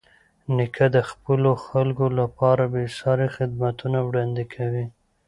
نیکه 0.55 0.85
د 0.95 0.97
خپلو 1.09 1.51
خلکو 1.67 2.05
لپاره 2.19 2.63
بېساري 2.73 3.27
خدمتونه 3.35 3.97
وړاندې 4.07 4.43
کوي. 4.53 4.85